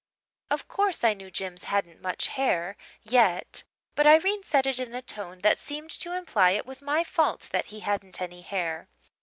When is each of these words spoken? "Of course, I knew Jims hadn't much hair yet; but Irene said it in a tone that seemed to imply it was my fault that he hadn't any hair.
"Of 0.49 0.67
course, 0.67 1.03
I 1.03 1.13
knew 1.13 1.29
Jims 1.29 1.65
hadn't 1.65 2.01
much 2.01 2.29
hair 2.29 2.75
yet; 3.03 3.61
but 3.93 4.07
Irene 4.07 4.41
said 4.41 4.65
it 4.65 4.79
in 4.79 4.95
a 4.95 5.01
tone 5.03 5.41
that 5.41 5.59
seemed 5.59 5.91
to 5.91 6.17
imply 6.17 6.53
it 6.53 6.65
was 6.65 6.81
my 6.81 7.03
fault 7.03 7.49
that 7.51 7.65
he 7.67 7.81
hadn't 7.81 8.19
any 8.19 8.41
hair. 8.41 8.87